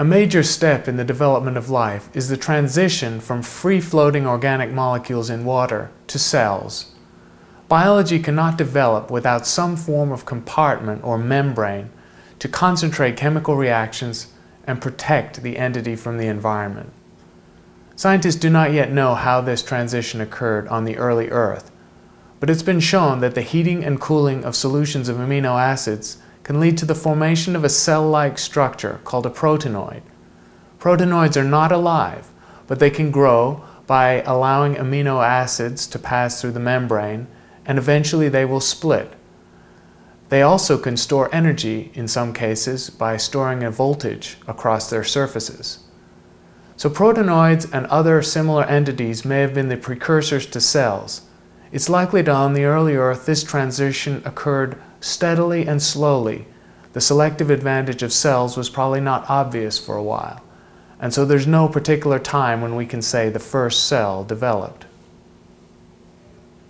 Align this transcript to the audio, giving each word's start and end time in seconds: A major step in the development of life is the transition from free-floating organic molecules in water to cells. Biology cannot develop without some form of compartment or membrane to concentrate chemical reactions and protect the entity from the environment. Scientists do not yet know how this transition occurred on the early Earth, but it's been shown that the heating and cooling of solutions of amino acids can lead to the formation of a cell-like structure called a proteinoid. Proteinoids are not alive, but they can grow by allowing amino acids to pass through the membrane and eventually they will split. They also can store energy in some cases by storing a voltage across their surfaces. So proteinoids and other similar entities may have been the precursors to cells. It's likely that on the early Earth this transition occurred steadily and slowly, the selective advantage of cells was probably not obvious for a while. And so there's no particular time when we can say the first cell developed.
A 0.00 0.04
major 0.04 0.42
step 0.42 0.88
in 0.88 0.96
the 0.96 1.04
development 1.04 1.58
of 1.58 1.68
life 1.68 2.08
is 2.14 2.30
the 2.30 2.36
transition 2.38 3.20
from 3.20 3.42
free-floating 3.42 4.26
organic 4.26 4.72
molecules 4.72 5.28
in 5.28 5.44
water 5.44 5.90
to 6.06 6.18
cells. 6.18 6.94
Biology 7.68 8.18
cannot 8.18 8.56
develop 8.56 9.10
without 9.10 9.46
some 9.46 9.76
form 9.76 10.10
of 10.10 10.24
compartment 10.24 11.04
or 11.04 11.18
membrane 11.18 11.90
to 12.38 12.48
concentrate 12.48 13.18
chemical 13.18 13.56
reactions 13.56 14.28
and 14.66 14.80
protect 14.80 15.42
the 15.42 15.58
entity 15.58 15.96
from 15.96 16.16
the 16.16 16.28
environment. 16.28 16.94
Scientists 17.94 18.36
do 18.36 18.48
not 18.48 18.72
yet 18.72 18.90
know 18.90 19.14
how 19.14 19.42
this 19.42 19.62
transition 19.62 20.22
occurred 20.22 20.66
on 20.68 20.86
the 20.86 20.96
early 20.96 21.28
Earth, 21.28 21.70
but 22.40 22.48
it's 22.48 22.62
been 22.62 22.80
shown 22.80 23.20
that 23.20 23.34
the 23.34 23.42
heating 23.42 23.84
and 23.84 24.00
cooling 24.00 24.46
of 24.46 24.56
solutions 24.56 25.10
of 25.10 25.18
amino 25.18 25.60
acids 25.60 26.16
can 26.50 26.58
lead 26.58 26.76
to 26.76 26.84
the 26.84 26.96
formation 26.96 27.54
of 27.54 27.62
a 27.62 27.68
cell-like 27.68 28.36
structure 28.36 29.00
called 29.04 29.24
a 29.24 29.30
proteinoid. 29.30 30.02
Proteinoids 30.80 31.36
are 31.36 31.44
not 31.44 31.70
alive, 31.70 32.26
but 32.66 32.80
they 32.80 32.90
can 32.90 33.12
grow 33.12 33.62
by 33.86 34.20
allowing 34.22 34.74
amino 34.74 35.24
acids 35.24 35.86
to 35.86 35.96
pass 35.96 36.40
through 36.40 36.50
the 36.50 36.58
membrane 36.58 37.28
and 37.64 37.78
eventually 37.78 38.28
they 38.28 38.44
will 38.44 38.58
split. 38.58 39.12
They 40.28 40.42
also 40.42 40.76
can 40.76 40.96
store 40.96 41.32
energy 41.32 41.92
in 41.94 42.08
some 42.08 42.34
cases 42.34 42.90
by 42.90 43.16
storing 43.16 43.62
a 43.62 43.70
voltage 43.70 44.36
across 44.48 44.90
their 44.90 45.04
surfaces. 45.04 45.84
So 46.76 46.90
proteinoids 46.90 47.72
and 47.72 47.86
other 47.86 48.22
similar 48.22 48.64
entities 48.64 49.24
may 49.24 49.38
have 49.38 49.54
been 49.54 49.68
the 49.68 49.76
precursors 49.76 50.46
to 50.46 50.60
cells. 50.60 51.22
It's 51.70 51.88
likely 51.88 52.22
that 52.22 52.34
on 52.34 52.54
the 52.54 52.64
early 52.64 52.96
Earth 52.96 53.24
this 53.24 53.44
transition 53.44 54.20
occurred 54.24 54.76
steadily 55.00 55.66
and 55.66 55.82
slowly, 55.82 56.46
the 56.92 57.00
selective 57.00 57.50
advantage 57.50 58.02
of 58.02 58.12
cells 58.12 58.56
was 58.56 58.70
probably 58.70 59.00
not 59.00 59.28
obvious 59.28 59.78
for 59.78 59.96
a 59.96 60.02
while. 60.02 60.42
And 61.00 61.14
so 61.14 61.24
there's 61.24 61.46
no 61.46 61.68
particular 61.68 62.18
time 62.18 62.60
when 62.60 62.76
we 62.76 62.86
can 62.86 63.00
say 63.00 63.28
the 63.28 63.38
first 63.38 63.86
cell 63.86 64.24
developed. 64.24 64.84